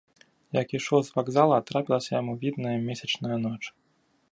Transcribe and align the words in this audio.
Як 0.61 0.67
ішоў 0.77 1.01
з 1.09 1.13
вакзала, 1.17 1.59
трапілася 1.69 2.11
яму 2.19 2.33
відная, 2.47 2.75
месячная 2.89 3.37
ноч. 3.47 3.59